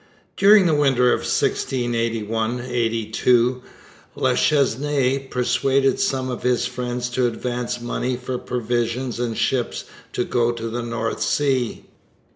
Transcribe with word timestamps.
During 0.35 0.65
the 0.65 0.73
winter 0.73 1.13
of 1.13 1.19
1681 1.19 2.59
82 2.61 3.61
La 4.15 4.33
Chesnaye 4.33 5.29
persuaded 5.29 5.99
some 5.99 6.31
of 6.31 6.41
his 6.41 6.65
friends 6.65 7.07
to 7.11 7.27
advance 7.27 7.79
money 7.79 8.17
for 8.17 8.39
provisions 8.39 9.19
and 9.19 9.37
ships 9.37 9.83
to 10.13 10.23
go 10.23 10.51
to 10.53 10.69
the 10.69 10.81
North 10.81 11.21
Sea. 11.21 11.85